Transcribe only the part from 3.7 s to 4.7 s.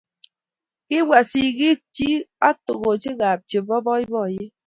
boiboiyet